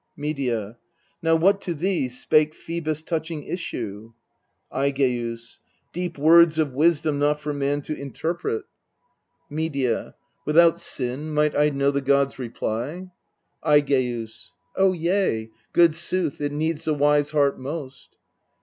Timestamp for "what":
1.35-1.61